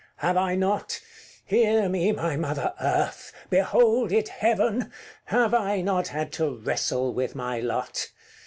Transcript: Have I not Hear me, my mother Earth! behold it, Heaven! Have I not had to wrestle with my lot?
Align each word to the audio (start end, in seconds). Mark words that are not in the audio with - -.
Have 0.15 0.35
I 0.35 0.55
not 0.55 0.99
Hear 1.45 1.87
me, 1.87 2.11
my 2.11 2.35
mother 2.35 2.73
Earth! 2.81 3.31
behold 3.51 4.11
it, 4.11 4.29
Heaven! 4.29 4.91
Have 5.25 5.53
I 5.53 5.81
not 5.81 6.07
had 6.07 6.31
to 6.41 6.55
wrestle 6.57 7.13
with 7.13 7.35
my 7.35 7.59
lot? 7.59 8.09